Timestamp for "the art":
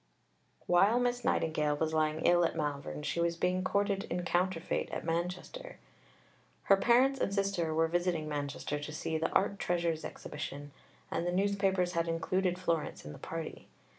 9.19-9.59